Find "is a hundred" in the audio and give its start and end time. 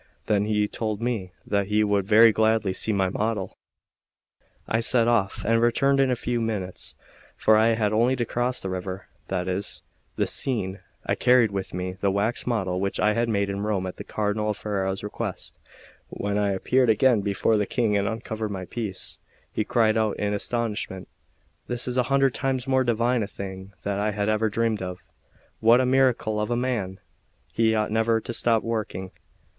21.87-22.33